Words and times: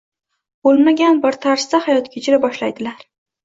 Bo’lmagan 0.67 1.21
bir 1.27 1.39
tarzda 1.45 1.83
hayot 1.87 2.11
kechira 2.17 2.43
boshlaydilar. 2.51 3.09